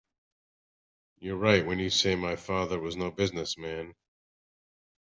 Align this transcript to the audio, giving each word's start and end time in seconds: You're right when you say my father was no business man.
You're 1.19 1.37
right 1.37 1.63
when 1.63 1.77
you 1.77 1.91
say 1.91 2.15
my 2.15 2.35
father 2.35 2.79
was 2.79 2.95
no 2.95 3.11
business 3.11 3.55
man. 3.55 3.93